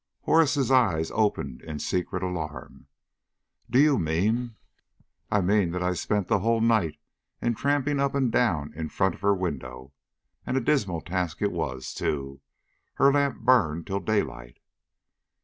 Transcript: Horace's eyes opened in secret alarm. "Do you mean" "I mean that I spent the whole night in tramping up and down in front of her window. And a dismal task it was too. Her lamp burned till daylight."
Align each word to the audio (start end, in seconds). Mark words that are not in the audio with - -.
Horace's 0.21 0.71
eyes 0.71 1.11
opened 1.13 1.61
in 1.61 1.77
secret 1.77 2.23
alarm. 2.23 2.87
"Do 3.69 3.77
you 3.77 3.99
mean" 3.99 4.55
"I 5.31 5.41
mean 5.41 5.69
that 5.73 5.83
I 5.83 5.93
spent 5.93 6.27
the 6.27 6.39
whole 6.39 6.59
night 6.59 6.97
in 7.39 7.53
tramping 7.53 7.99
up 7.99 8.15
and 8.15 8.31
down 8.31 8.73
in 8.73 8.89
front 8.89 9.13
of 9.13 9.21
her 9.21 9.35
window. 9.35 9.93
And 10.43 10.57
a 10.57 10.59
dismal 10.59 11.01
task 11.01 11.43
it 11.43 11.51
was 11.51 11.93
too. 11.93 12.41
Her 12.95 13.13
lamp 13.13 13.41
burned 13.41 13.85
till 13.85 13.99
daylight." 13.99 14.57